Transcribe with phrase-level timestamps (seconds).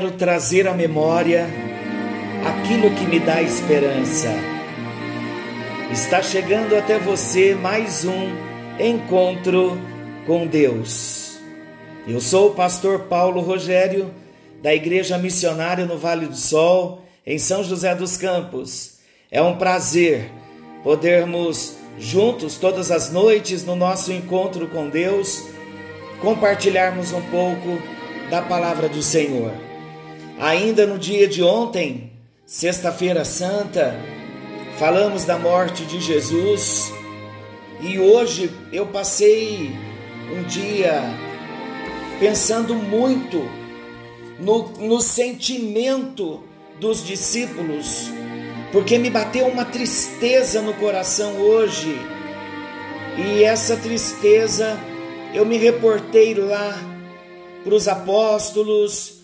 [0.00, 1.46] quero trazer à memória
[2.46, 4.30] aquilo que me dá esperança.
[5.92, 8.30] Está chegando até você mais um
[8.82, 9.78] encontro
[10.26, 11.38] com Deus.
[12.08, 14.10] Eu sou o pastor Paulo Rogério,
[14.62, 19.00] da Igreja Missionária no Vale do Sol, em São José dos Campos.
[19.30, 20.30] É um prazer
[20.82, 25.44] podermos juntos todas as noites no nosso encontro com Deus
[26.22, 27.78] compartilharmos um pouco
[28.30, 29.69] da palavra do Senhor.
[30.40, 32.12] Ainda no dia de ontem,
[32.46, 33.94] Sexta-feira Santa,
[34.78, 36.90] falamos da morte de Jesus.
[37.78, 39.70] E hoje eu passei
[40.32, 41.02] um dia
[42.18, 43.46] pensando muito
[44.38, 46.42] no, no sentimento
[46.80, 48.10] dos discípulos,
[48.72, 51.94] porque me bateu uma tristeza no coração hoje.
[53.18, 54.80] E essa tristeza
[55.34, 56.80] eu me reportei lá
[57.62, 59.19] para os apóstolos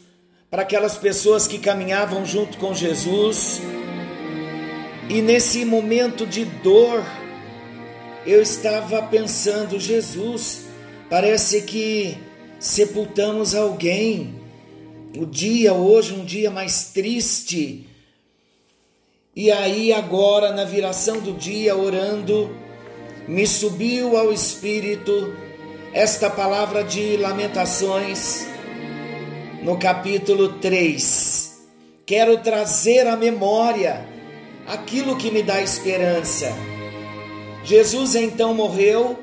[0.50, 3.60] para aquelas pessoas que caminhavam junto com Jesus.
[5.08, 7.04] E nesse momento de dor,
[8.24, 10.66] eu estava pensando, Jesus,
[11.10, 12.16] parece que
[12.58, 14.40] sepultamos alguém.
[15.16, 17.86] O dia hoje, um dia mais triste.
[19.34, 22.54] E aí, agora, na viração do dia, orando,
[23.26, 25.34] me subiu ao espírito
[25.92, 28.55] esta palavra de Lamentações
[29.66, 31.58] no capítulo 3.
[32.06, 34.06] Quero trazer à memória
[34.64, 36.54] aquilo que me dá esperança.
[37.64, 39.18] Jesus então morreu,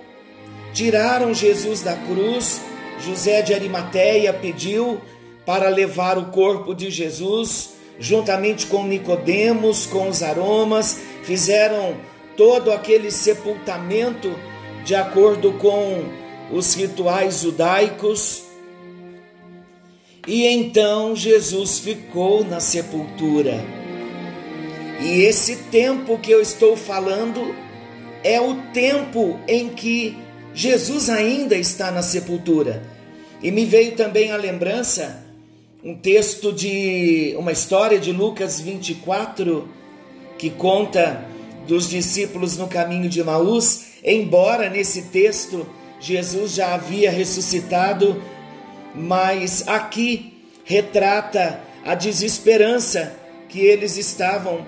[0.73, 2.59] tiraram Jesus da cruz,
[2.99, 4.99] José de Arimateia pediu
[5.45, 11.95] para levar o corpo de Jesus juntamente com Nicodemos, com os aromas, fizeram
[12.35, 14.29] todo aquele sepultamento
[14.83, 16.03] de acordo com
[16.51, 18.52] os rituais judaicos.
[20.27, 23.59] E então Jesus ficou na sepultura.
[25.01, 27.53] E esse tempo que eu estou falando
[28.23, 30.17] é o tempo em que
[30.53, 32.83] Jesus ainda está na sepultura.
[33.41, 35.25] E me veio também a lembrança
[35.83, 39.67] um texto de uma história de Lucas 24
[40.37, 41.25] que conta
[41.67, 45.67] dos discípulos no caminho de Maús, embora nesse texto
[45.99, 48.21] Jesus já havia ressuscitado
[48.95, 50.33] mas aqui
[50.63, 53.15] retrata a desesperança
[53.49, 54.65] que eles estavam,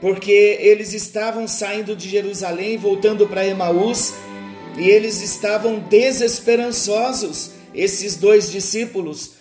[0.00, 4.14] porque eles estavam saindo de Jerusalém, voltando para Emaús,
[4.76, 9.32] e eles estavam desesperançosos, esses dois discípulos.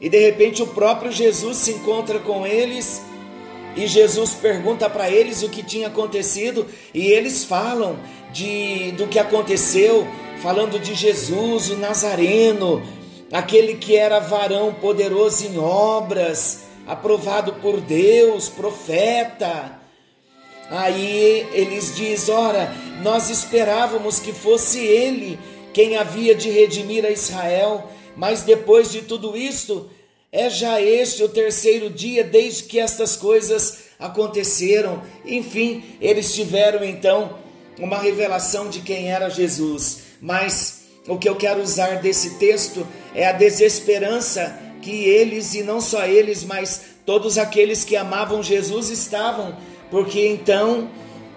[0.00, 3.00] E de repente o próprio Jesus se encontra com eles
[3.76, 7.98] e Jesus pergunta para eles o que tinha acontecido e eles falam
[8.32, 10.06] de do que aconteceu,
[10.42, 12.82] falando de Jesus, o Nazareno,
[13.32, 19.78] aquele que era varão poderoso em obras, aprovado por Deus, profeta.
[20.70, 22.72] Aí eles diz: Ora,
[23.02, 25.38] nós esperávamos que fosse ele
[25.72, 29.90] quem havia de redimir a Israel, mas depois de tudo isto,
[30.32, 35.02] é já este o terceiro dia desde que estas coisas aconteceram.
[35.24, 37.38] Enfim, eles tiveram então
[37.78, 39.98] uma revelação de quem era Jesus.
[40.20, 45.80] Mas o que eu quero usar desse texto é a desesperança que eles, e não
[45.80, 49.56] só eles, mas todos aqueles que amavam Jesus estavam,
[49.90, 50.90] porque então,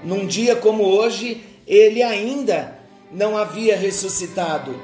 [0.04, 2.78] num dia como hoje, ele ainda
[3.10, 4.76] não havia ressuscitado.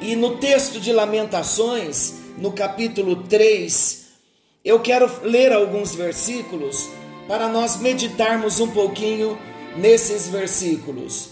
[0.00, 4.06] E no texto de Lamentações, no capítulo 3,
[4.64, 6.88] eu quero ler alguns versículos
[7.26, 9.36] para nós meditarmos um pouquinho
[9.76, 11.30] nesses versículos.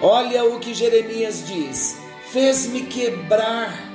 [0.00, 1.96] Olha o que Jeremias diz:
[2.32, 3.90] Fez-me quebrar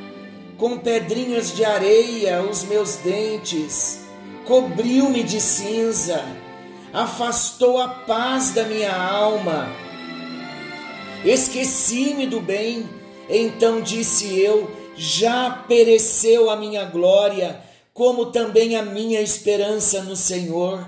[0.58, 4.02] com pedrinhas de areia os meus dentes,
[4.46, 6.24] cobriu-me de cinza,
[6.92, 9.70] afastou a paz da minha alma.
[11.24, 12.90] Esqueci-me do bem,
[13.30, 17.62] então disse eu: Já pereceu a minha glória,
[17.94, 20.86] como também a minha esperança no Senhor.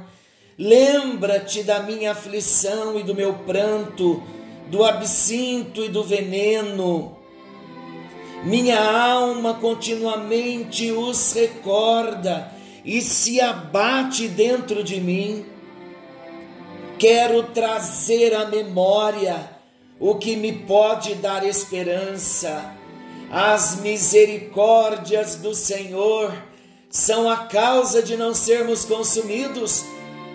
[0.59, 4.21] Lembra-te da minha aflição e do meu pranto
[4.69, 7.16] do absinto e do veneno.
[8.43, 12.51] Minha alma continuamente os recorda
[12.85, 15.45] e se abate dentro de mim.
[16.97, 19.49] Quero trazer à memória
[19.99, 22.73] o que me pode dar esperança.
[23.29, 26.33] As misericórdias do Senhor
[26.89, 29.83] são a causa de não sermos consumidos,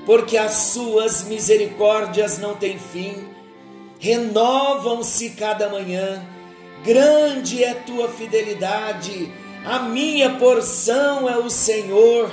[0.04, 3.32] porque as suas misericórdias não têm fim
[4.02, 6.20] renovam-se cada manhã.
[6.84, 9.30] Grande é tua fidelidade,
[9.64, 12.28] A minha porção é o Senhor,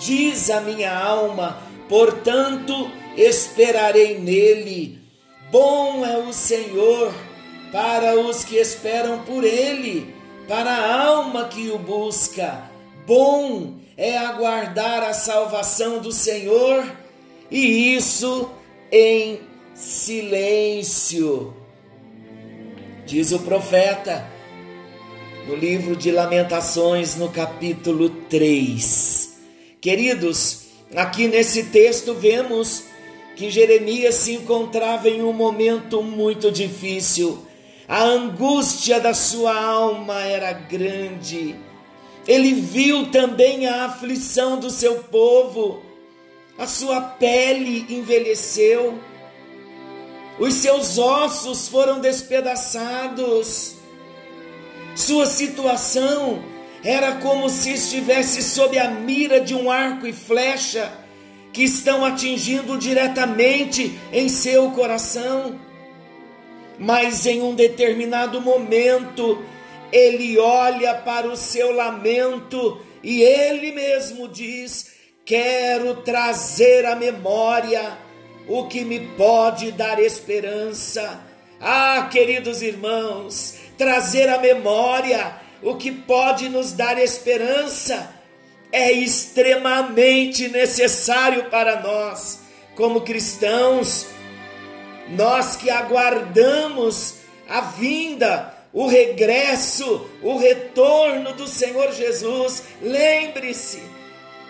[0.00, 4.98] diz a minha alma, portanto esperarei nele.
[5.52, 7.14] Bom é o Senhor
[7.70, 10.12] para os que esperam por ele,
[10.48, 12.64] para a alma que o busca.
[13.06, 16.84] Bom é aguardar a salvação do Senhor,
[17.48, 18.50] e isso
[18.90, 19.38] em
[19.72, 21.61] silêncio.
[23.12, 24.26] Diz o profeta
[25.46, 29.36] no livro de Lamentações, no capítulo 3.
[29.82, 30.60] Queridos,
[30.96, 32.84] aqui nesse texto vemos
[33.36, 37.46] que Jeremias se encontrava em um momento muito difícil.
[37.86, 41.54] A angústia da sua alma era grande.
[42.26, 45.82] Ele viu também a aflição do seu povo.
[46.56, 48.98] A sua pele envelheceu.
[50.42, 53.76] Os seus ossos foram despedaçados.
[54.96, 56.42] Sua situação
[56.82, 60.92] era como se estivesse sob a mira de um arco e flecha
[61.52, 65.60] que estão atingindo diretamente em seu coração.
[66.76, 69.40] Mas em um determinado momento,
[69.92, 74.90] ele olha para o seu lamento e ele mesmo diz:
[75.24, 77.96] Quero trazer à memória
[78.48, 81.20] o que me pode dar esperança.
[81.60, 88.12] Ah, queridos irmãos, trazer à memória o que pode nos dar esperança
[88.72, 92.40] é extremamente necessário para nós,
[92.74, 94.06] como cristãos,
[95.10, 97.16] nós que aguardamos
[97.48, 102.62] a vinda, o regresso, o retorno do Senhor Jesus.
[102.80, 103.82] Lembre-se,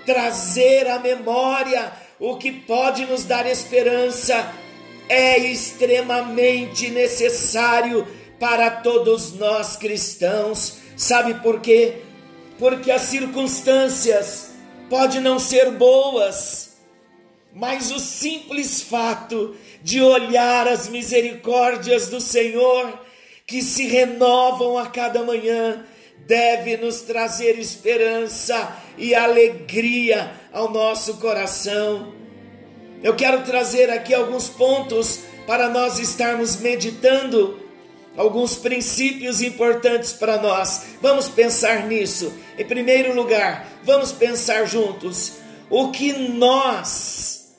[0.07, 4.55] trazer à memória o que pode nos dar esperança
[5.09, 8.07] é extremamente necessário
[8.41, 10.79] para todos nós cristãos.
[10.97, 12.03] Sabe por quê?
[12.63, 14.53] porque as circunstâncias
[14.89, 16.77] podem não ser boas,
[17.53, 23.01] mas o simples fato de olhar as misericórdias do Senhor,
[23.45, 25.85] que se renovam a cada manhã,
[26.27, 32.15] deve nos trazer esperança e alegria ao nosso coração.
[33.03, 37.61] Eu quero trazer aqui alguns pontos para nós estarmos meditando
[38.17, 40.87] alguns princípios importantes para nós.
[41.01, 42.33] Vamos pensar nisso.
[42.59, 45.35] Em primeiro lugar, vamos pensar juntos
[45.69, 47.55] o que nós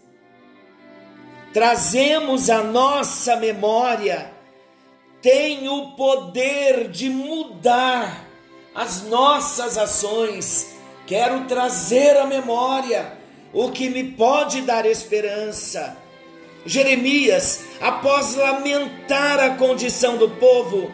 [1.51, 4.31] trazemos à nossa memória
[5.21, 8.32] tem o poder de mudar
[8.73, 10.73] as nossas ações.
[11.05, 13.17] Quero trazer à memória
[13.51, 16.03] o que me pode dar esperança
[16.65, 20.91] Jeremias, após lamentar a condição do povo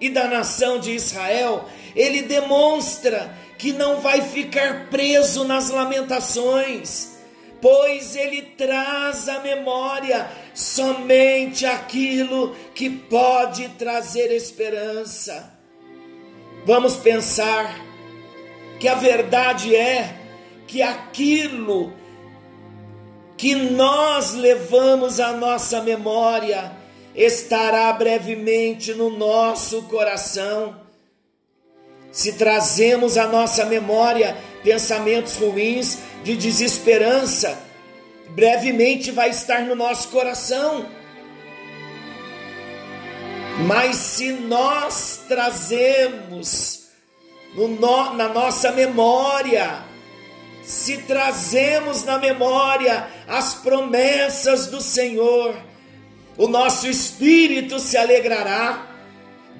[0.00, 7.18] e da nação de Israel, ele demonstra que não vai ficar preso nas lamentações,
[7.60, 15.57] pois ele traz à memória somente aquilo que pode trazer esperança.
[16.68, 17.80] Vamos pensar
[18.78, 20.14] que a verdade é
[20.66, 21.94] que aquilo
[23.38, 26.70] que nós levamos à nossa memória
[27.14, 30.78] estará brevemente no nosso coração.
[32.12, 37.58] Se trazemos à nossa memória pensamentos ruins de desesperança,
[38.28, 40.84] brevemente vai estar no nosso coração.
[43.66, 46.88] Mas se nós trazemos
[47.54, 49.88] no, na nossa memória
[50.68, 55.56] se trazemos na memória as promessas do Senhor,
[56.36, 58.86] o nosso espírito se alegrará,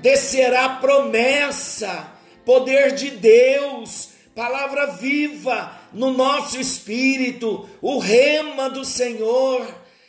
[0.03, 2.13] descerá promessa,
[2.45, 9.67] poder de Deus, palavra viva no nosso espírito, o rema do Senhor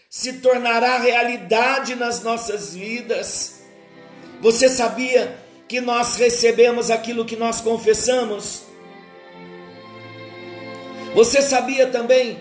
[0.10, 3.59] se tornará realidade nas nossas vidas.
[4.41, 8.63] Você sabia que nós recebemos aquilo que nós confessamos?
[11.13, 12.39] Você sabia também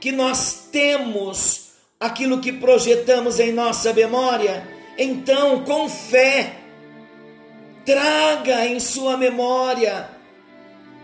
[0.00, 4.66] que nós temos aquilo que projetamos em nossa memória?
[4.96, 6.56] Então, com fé,
[7.84, 10.08] traga em sua memória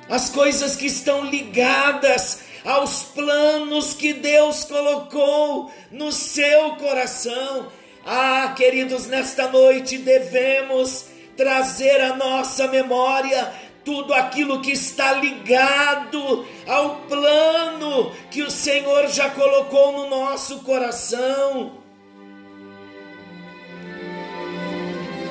[0.08, 7.70] as coisas que estão ligadas aos planos que Deus colocou no seu coração.
[8.09, 13.53] Ah, queridos, nesta noite devemos trazer à nossa memória
[13.85, 21.81] tudo aquilo que está ligado ao plano que o Senhor já colocou no nosso coração.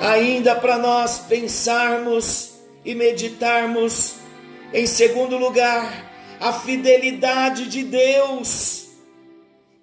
[0.01, 4.15] Ainda para nós pensarmos e meditarmos,
[4.73, 8.89] em segundo lugar, a fidelidade de Deus.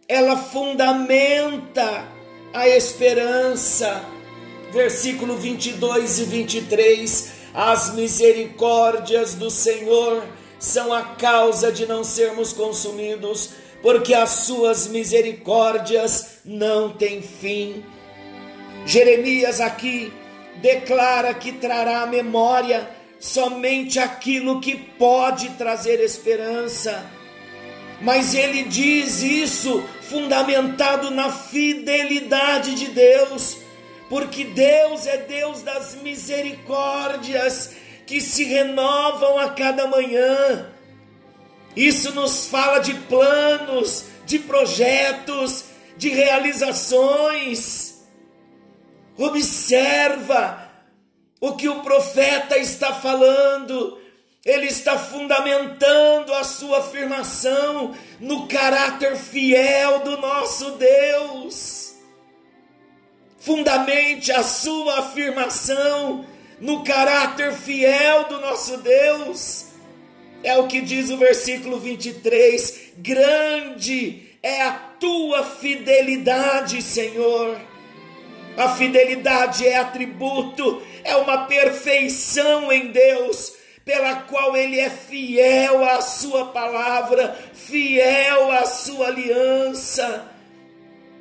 [0.06, 2.20] Ela fundamenta
[2.52, 4.04] a esperança.
[4.72, 10.24] Versículo 22 e 23: As misericórdias do Senhor
[10.58, 13.50] são a causa de não sermos consumidos,
[13.82, 17.84] porque as suas misericórdias não têm fim.
[18.86, 20.12] Jeremias aqui
[20.60, 27.04] declara que trará à memória somente aquilo que pode trazer esperança.
[28.00, 33.56] Mas ele diz isso fundamentado na fidelidade de Deus,
[34.10, 37.74] porque Deus é Deus das misericórdias
[38.06, 40.70] que se renovam a cada manhã.
[41.74, 45.64] Isso nos fala de planos, de projetos,
[45.96, 48.02] de realizações.
[49.16, 50.70] Observa
[51.40, 53.98] o que o profeta está falando.
[54.44, 61.94] Ele está fundamentando a sua afirmação no caráter fiel do nosso Deus.
[63.38, 66.26] Fundamente a sua afirmação
[66.60, 69.66] no caráter fiel do nosso Deus.
[70.42, 77.60] É o que diz o versículo 23: Grande é a tua fidelidade, Senhor.
[78.56, 86.00] A fidelidade é atributo, é uma perfeição em Deus, pela qual Ele é fiel à
[86.00, 90.28] Sua palavra, fiel à Sua aliança.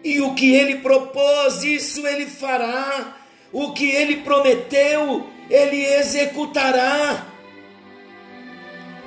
[0.03, 3.17] E o que Ele propôs, isso Ele fará.
[3.51, 7.27] O que Ele prometeu, Ele executará.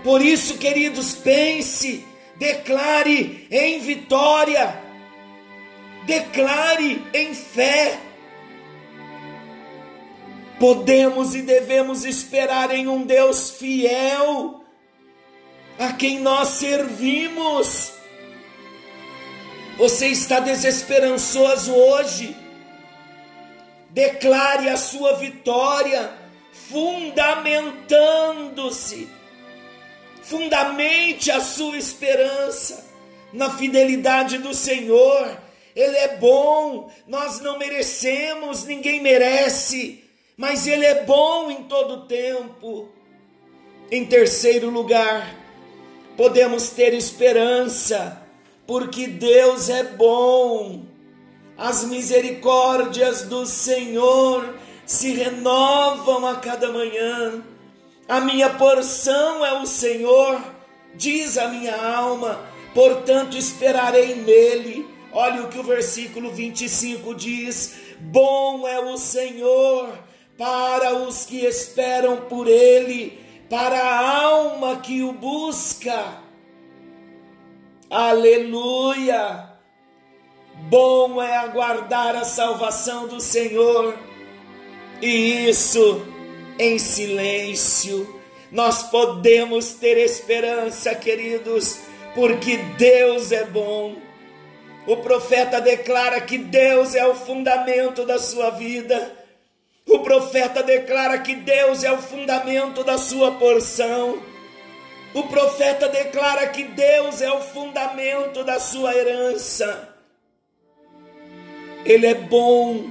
[0.02, 2.04] Por isso, queridos, pense,
[2.36, 4.78] declare em vitória,
[6.04, 7.98] declare em fé.
[10.64, 14.64] Podemos e devemos esperar em um Deus fiel,
[15.78, 17.92] a quem nós servimos.
[19.76, 22.34] Você está desesperançoso hoje?
[23.90, 26.10] Declare a sua vitória,
[26.50, 29.06] fundamentando-se,
[30.22, 32.86] fundamente a sua esperança
[33.34, 35.42] na fidelidade do Senhor.
[35.76, 40.03] Ele é bom, nós não merecemos, ninguém merece
[40.36, 42.88] mas Ele é bom em todo tempo.
[43.90, 45.34] Em terceiro lugar,
[46.16, 48.22] podemos ter esperança,
[48.66, 50.82] porque Deus é bom.
[51.56, 57.44] As misericórdias do Senhor se renovam a cada manhã.
[58.08, 60.42] A minha porção é o Senhor,
[60.94, 62.40] diz a minha alma,
[62.74, 64.86] portanto esperarei nele.
[65.12, 69.96] Olha o que o versículo 25 diz: Bom é o Senhor
[70.36, 76.22] para os que esperam por Ele, para a alma que o busca.
[77.88, 79.50] Aleluia!
[80.68, 83.96] Bom é aguardar a salvação do Senhor,
[85.00, 86.04] e isso
[86.58, 88.20] em silêncio.
[88.50, 91.80] Nós podemos ter esperança, queridos,
[92.14, 93.96] porque Deus é bom.
[94.86, 99.23] O profeta declara que Deus é o fundamento da sua vida
[99.86, 104.22] o profeta declara que Deus é o fundamento da sua porção.
[105.12, 109.94] O profeta declara que Deus é o fundamento da sua herança.
[111.84, 112.90] Ele é bom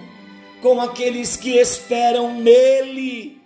[0.61, 3.41] com aqueles que esperam nele.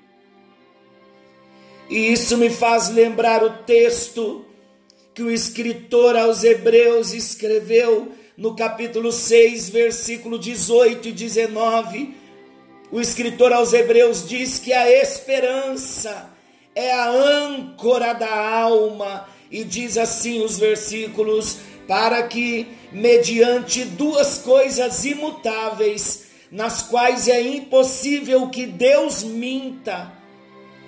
[1.89, 4.46] E isso me faz lembrar o texto
[5.13, 12.27] que o escritor aos Hebreus escreveu no capítulo 6, versículo 18 e 19
[12.91, 16.29] o escritor aos Hebreus diz que a esperança
[16.74, 25.06] é a âncora da alma, e diz assim os versículos: para que, mediante duas coisas
[25.06, 30.13] imutáveis, nas quais é impossível que Deus minta,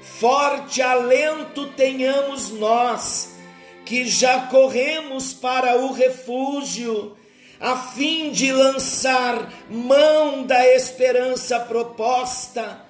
[0.01, 3.31] forte alento tenhamos nós,
[3.85, 7.17] que já corremos para o refúgio
[7.59, 12.81] a fim de lançar mão da esperança proposta,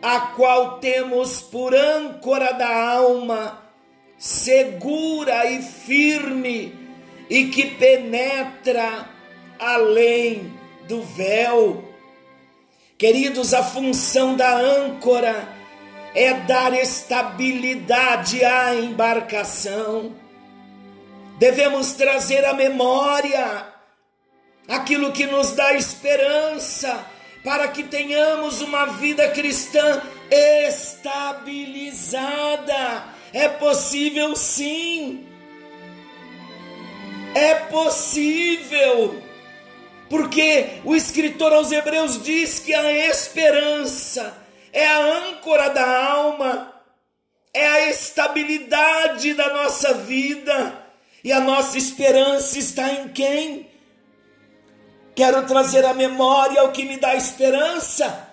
[0.00, 3.62] a qual temos por âncora da alma,
[4.16, 6.74] segura e firme,
[7.28, 9.08] e que penetra
[9.58, 10.52] além
[10.88, 11.84] do véu.
[12.96, 15.48] Queridos, a função da âncora
[16.14, 20.14] é dar estabilidade à embarcação.
[21.38, 23.71] Devemos trazer à memória
[24.68, 27.06] aquilo que nos dá esperança
[27.44, 31.62] para que tenhamos uma vida cristã estabilizada.
[33.32, 35.26] É possível sim.
[37.34, 39.22] É possível.
[40.08, 44.36] Porque o escritor aos Hebreus diz que a esperança
[44.72, 46.72] é a âncora da alma,
[47.52, 50.80] é a estabilidade da nossa vida.
[51.24, 53.71] E a nossa esperança está em quem?
[55.14, 58.28] Quero trazer à memória o que me dá esperança.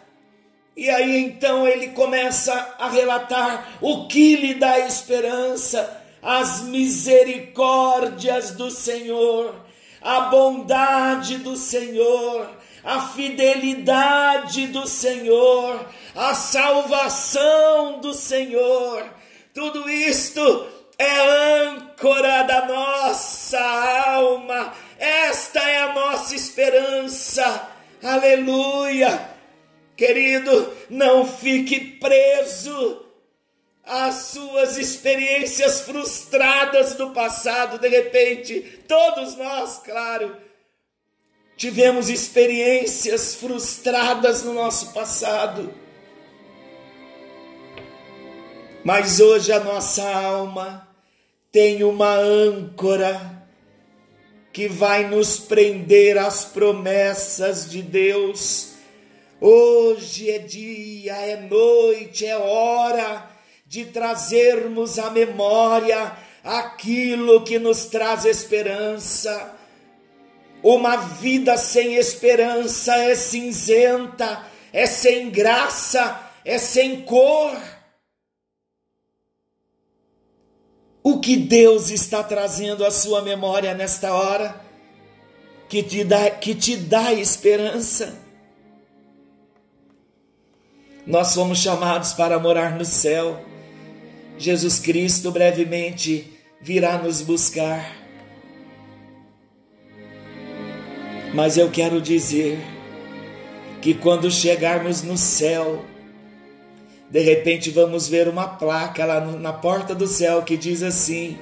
[0.75, 8.71] E aí então ele começa a relatar o que lhe dá esperança, as misericórdias do
[8.71, 9.55] Senhor,
[10.01, 12.50] a bondade do Senhor,
[12.81, 19.03] a fidelidade do Senhor, a salvação do Senhor.
[19.53, 20.65] Tudo isto
[20.98, 24.74] é âncora da nossa alma.
[24.99, 27.69] Esta é a nossa esperança.
[28.03, 29.29] Aleluia.
[29.95, 33.05] Querido, não fique preso
[33.83, 37.79] às suas experiências frustradas do passado.
[37.79, 40.35] De repente, todos nós, claro,
[41.55, 45.73] tivemos experiências frustradas no nosso passado.
[48.83, 50.87] Mas hoje a nossa alma
[51.51, 53.38] tem uma âncora
[54.59, 58.71] que vai nos prender às promessas de Deus.
[59.39, 63.25] Hoje é dia, é noite, é hora
[63.65, 66.12] de trazermos à memória
[66.43, 69.55] aquilo que nos traz esperança.
[70.62, 77.57] Uma vida sem esperança é cinzenta, é sem graça, é sem cor.
[81.12, 84.62] O que Deus está trazendo à sua memória nesta hora,
[85.67, 88.17] que te dá, que te dá esperança.
[91.06, 93.43] Nós fomos chamados para morar no céu.
[94.38, 97.95] Jesus Cristo brevemente virá nos buscar.
[101.34, 102.60] Mas eu quero dizer
[103.82, 105.86] que quando chegarmos no céu,
[107.10, 111.38] de repente vamos ver uma placa lá na porta do céu que diz assim: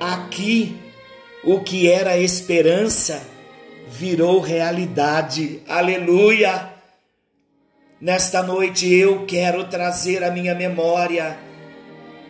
[0.00, 0.76] Aqui
[1.44, 3.22] o que era esperança
[3.88, 5.62] virou realidade.
[5.68, 6.70] Aleluia!
[8.00, 11.38] Nesta noite eu quero trazer à minha memória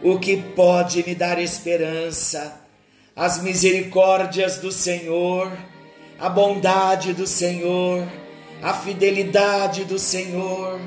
[0.03, 2.61] o que pode me dar esperança,
[3.15, 5.51] as misericórdias do Senhor,
[6.19, 8.07] a bondade do Senhor,
[8.61, 10.81] a fidelidade do Senhor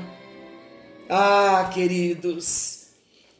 [1.08, 2.86] ah, queridos,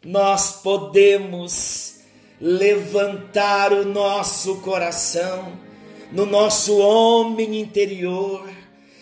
[0.04, 2.00] nós podemos
[2.40, 5.52] levantar o nosso coração
[6.12, 8.48] no nosso homem interior,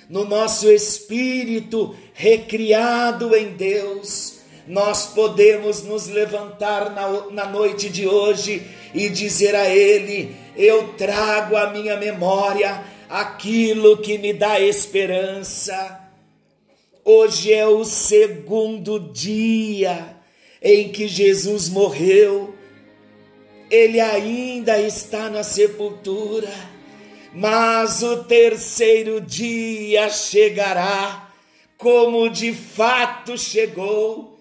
[0.08, 4.40] no nosso espírito recriado em Deus.
[4.66, 8.62] Nós podemos nos levantar na, na noite de hoje
[8.94, 16.01] e dizer a Ele: Eu trago à minha memória aquilo que me dá esperança
[17.04, 20.16] Hoje é o segundo dia
[20.62, 22.54] em que Jesus morreu.
[23.68, 26.52] Ele ainda está na sepultura,
[27.34, 31.28] mas o terceiro dia chegará,
[31.76, 34.38] como de fato chegou.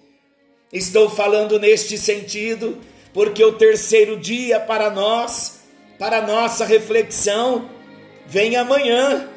[0.71, 2.78] Estou falando neste sentido,
[3.12, 5.62] porque o terceiro dia para nós,
[5.97, 7.67] para nossa reflexão,
[8.28, 9.28] vem amanhã,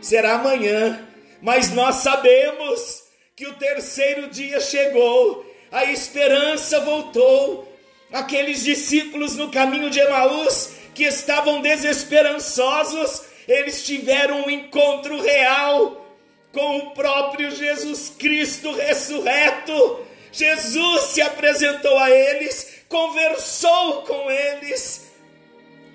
[0.00, 1.05] será amanhã
[1.46, 3.04] mas nós sabemos
[3.36, 7.72] que o terceiro dia chegou, a esperança voltou.
[8.12, 16.04] Aqueles discípulos no caminho de Emaús que estavam desesperançosos, eles tiveram um encontro real
[16.52, 20.04] com o próprio Jesus Cristo ressurreto.
[20.32, 25.12] Jesus se apresentou a eles, conversou com eles.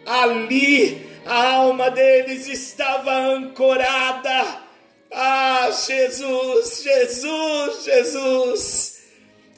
[0.06, 4.61] Ali a alma deles estava ancorada
[5.12, 9.02] ah, Jesus, Jesus, Jesus.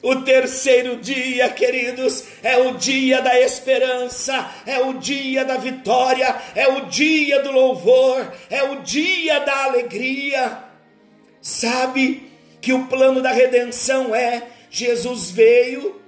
[0.02, 6.68] O terceiro dia, queridos, é o dia da esperança, é o dia da vitória, é
[6.68, 10.58] o dia do louvor, é o dia da alegria.
[11.40, 16.02] Sabe que o plano da redenção é Jesus veio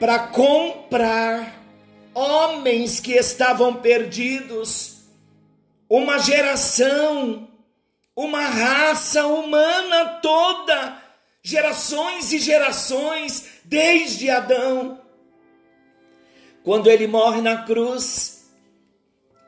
[0.00, 1.62] para comprar
[2.14, 5.02] homens que estavam perdidos,
[5.88, 7.45] uma geração
[8.16, 11.02] uma raça humana toda,
[11.42, 14.98] gerações e gerações, desde Adão.
[16.64, 18.48] Quando ele morre na cruz,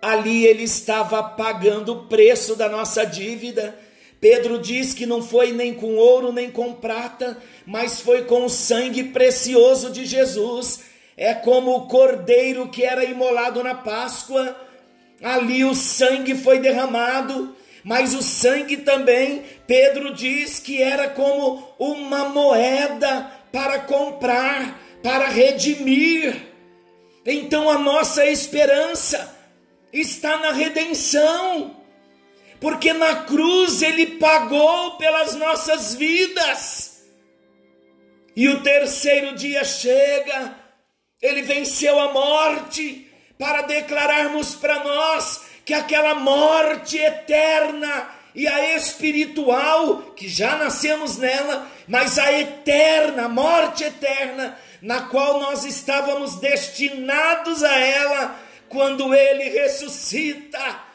[0.02, 3.76] ali ele estava pagando o preço da nossa dívida,
[4.20, 8.50] Pedro diz que não foi nem com ouro nem com prata, mas foi com o
[8.50, 10.80] sangue precioso de Jesus.
[11.16, 14.56] É como o cordeiro que era imolado na Páscoa.
[15.22, 22.28] Ali o sangue foi derramado, mas o sangue também, Pedro diz que era como uma
[22.28, 26.36] moeda para comprar, para redimir.
[27.24, 29.36] Então a nossa esperança
[29.92, 31.78] está na redenção
[32.60, 37.04] porque na cruz ele pagou pelas nossas vidas.
[38.34, 40.56] E o terceiro dia chega,
[41.20, 43.06] ele venceu a morte,
[43.38, 51.70] para declararmos para nós que aquela morte eterna e a espiritual, que já nascemos nela,
[51.86, 58.34] mas a eterna, a morte eterna, na qual nós estávamos destinados a ela,
[58.70, 60.87] quando ele ressuscita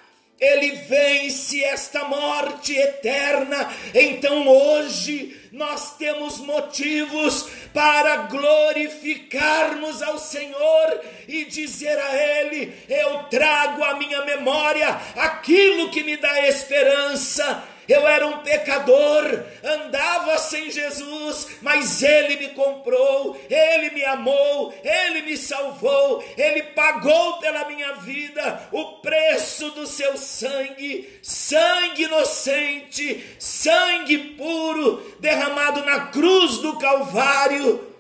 [0.44, 3.72] ele vence esta morte eterna.
[3.94, 13.84] Então hoje nós temos motivos para glorificarmos ao Senhor e dizer a Ele: Eu trago
[13.84, 21.58] à minha memória aquilo que me dá esperança eu era um pecador, andava sem Jesus,
[21.62, 28.70] mas Ele me comprou, Ele me amou, Ele me salvou, Ele pagou pela minha vida
[28.72, 37.92] o preço do seu sangue, sangue inocente, sangue puro, derramado na cruz do Calvário.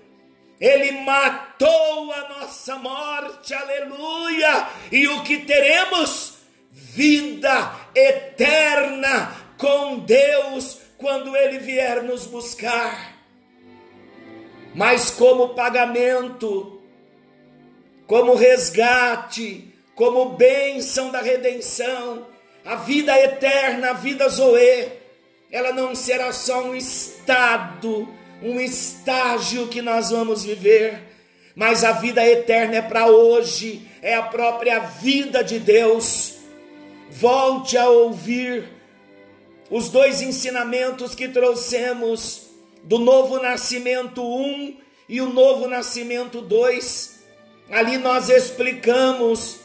[0.61, 6.35] Ele matou a nossa morte, aleluia, e o que teremos?
[6.71, 13.15] Vida eterna com Deus quando Ele vier nos buscar.
[14.75, 16.81] Mas como pagamento,
[18.05, 22.27] como resgate, como bênção da redenção,
[22.65, 24.91] a vida eterna, a vida Zoe,
[25.49, 28.09] ela não será só um estado,
[28.41, 30.99] um estágio que nós vamos viver,
[31.55, 36.39] mas a vida eterna é para hoje, é a própria vida de Deus.
[37.09, 38.72] Volte a ouvir
[39.69, 42.47] os dois ensinamentos que trouxemos
[42.83, 47.23] do novo nascimento 1 e o novo nascimento 2.
[47.71, 49.59] Ali nós explicamos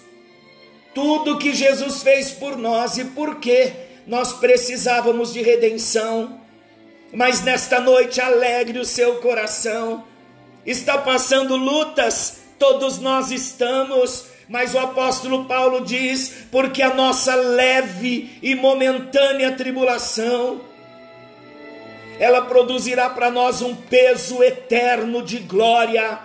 [0.95, 3.73] tudo que Jesus fez por nós e por que
[4.07, 6.41] nós precisávamos de redenção.
[7.13, 10.05] Mas nesta noite alegre o seu coração.
[10.67, 18.39] Está passando lutas, todos nós estamos, mas o apóstolo Paulo diz: porque a nossa leve
[18.43, 20.63] e momentânea tribulação,
[22.19, 26.21] ela produzirá para nós um peso eterno de glória.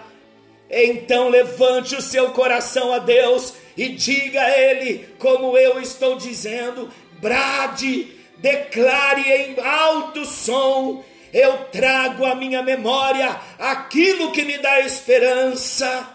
[0.69, 6.89] Então levante o seu coração a Deus e diga a Ele, como eu estou dizendo,
[7.21, 8.07] brade,
[8.37, 16.12] declare em alto som: eu trago à minha memória aquilo que me dá esperança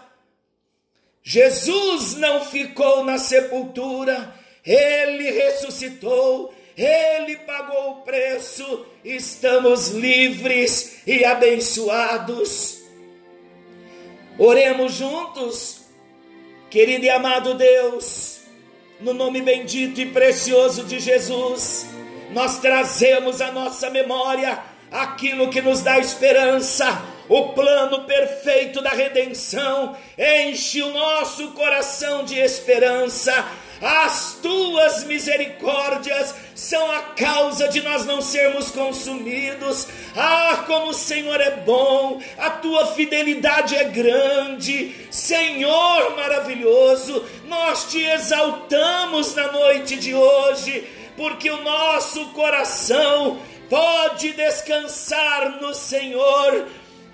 [1.23, 4.33] Jesus não ficou na sepultura,
[4.65, 12.79] ele ressuscitou, ele pagou o preço, estamos livres e abençoados.
[14.37, 15.81] Oremos juntos,
[16.69, 18.39] querido e amado Deus,
[19.01, 21.85] no nome bendito e precioso de Jesus,
[22.31, 24.57] nós trazemos à nossa memória
[24.91, 32.35] aquilo que nos dá esperança o plano perfeito da redenção enche o nosso coração de
[32.35, 33.45] esperança.
[33.79, 39.87] As tuas misericórdias são a causa de nós não sermos consumidos.
[40.17, 44.95] Ah, como o Senhor é bom, a tua fidelidade é grande.
[45.11, 50.83] Senhor maravilhoso, nós te exaltamos na noite de hoje,
[51.15, 53.39] porque o nosso coração
[53.69, 56.67] pode descansar no Senhor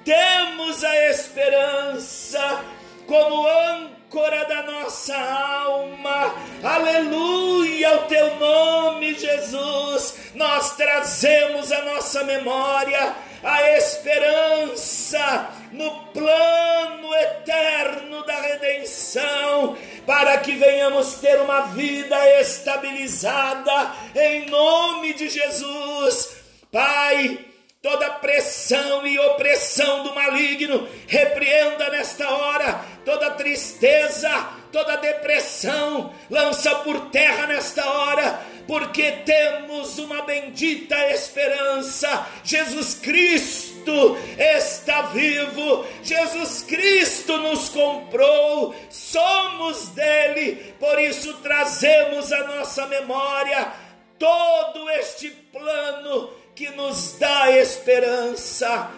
[0.05, 2.63] temos a esperança
[3.07, 6.33] como âncora da nossa alma.
[6.63, 10.31] Aleluia ao teu nome, Jesus.
[10.35, 13.15] Nós trazemos a nossa memória
[13.45, 24.49] a esperança no plano eterno da redenção, para que venhamos ter uma vida estabilizada em
[24.49, 26.37] nome de Jesus.
[26.71, 27.45] Pai,
[27.85, 32.83] toda pressão e opressão do maligno, repreenda nesta hora.
[33.05, 34.27] Toda tristeza,
[34.71, 42.27] toda depressão, lança por terra nesta hora, porque temos uma bendita esperança.
[42.43, 52.87] Jesus Cristo está vivo, Jesus Cristo nos comprou, somos dele, por isso trazemos a nossa
[52.87, 53.85] memória
[54.17, 58.89] todo este plano que nos dá esperança.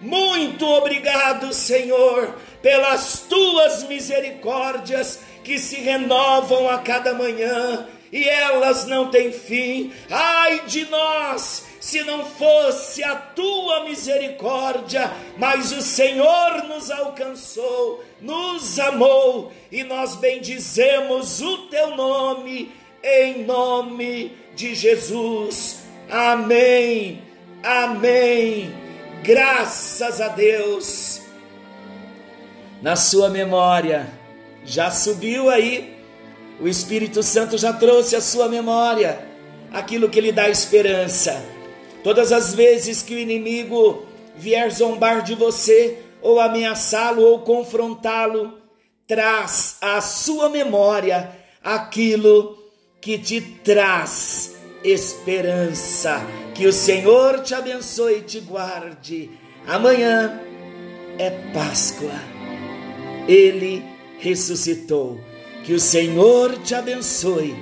[0.00, 9.10] Muito obrigado, Senhor, pelas tuas misericórdias que se renovam a cada manhã e elas não
[9.10, 9.92] têm fim.
[10.08, 18.78] Ai de nós, se não fosse a tua misericórdia, mas o Senhor nos alcançou, nos
[18.78, 22.70] amou e nós bendizemos o teu nome,
[23.02, 25.89] em nome de Jesus.
[26.10, 27.22] Amém.
[27.62, 28.74] Amém.
[29.22, 31.22] Graças a Deus.
[32.82, 34.08] Na sua memória,
[34.64, 36.00] já subiu aí
[36.60, 39.18] o Espírito Santo já trouxe à sua memória
[39.72, 41.42] aquilo que lhe dá esperança.
[42.04, 44.04] Todas as vezes que o inimigo
[44.36, 48.58] vier zombar de você, ou ameaçá-lo, ou confrontá-lo,
[49.06, 51.30] traz à sua memória
[51.62, 52.58] aquilo
[53.00, 56.24] que te traz esperança.
[56.54, 59.30] Que o Senhor te abençoe e te guarde.
[59.66, 60.40] Amanhã
[61.18, 62.12] é Páscoa.
[63.28, 63.84] Ele
[64.18, 65.20] ressuscitou
[65.64, 67.54] que o Senhor te abençoe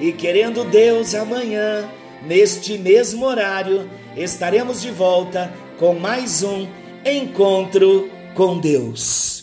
[0.00, 1.88] e querendo Deus amanhã,
[2.26, 6.66] neste mesmo horário, estaremos de volta com mais um
[7.04, 9.39] encontro com Deus.